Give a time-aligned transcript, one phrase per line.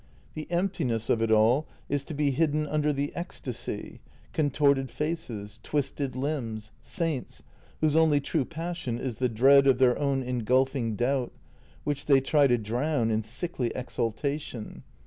[0.33, 3.99] The emptiness of it all is to be hidden under the esctasy—
[4.33, 7.43] con torted faces, twisted limbs, saints,
[7.81, 11.33] whose only true passion is the dread of their own engulfing doubt,
[11.83, 14.81] which they try to drown in sickly exaltation.